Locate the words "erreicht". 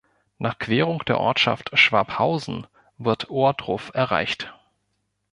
3.93-4.51